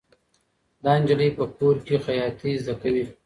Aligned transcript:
دا 0.83 0.91
نجلۍ 1.01 1.29
په 1.37 1.43
کور 1.57 1.75
کې 1.87 1.95
خیاطي 2.05 2.51
زده 2.63 2.73
کوي. 2.81 3.03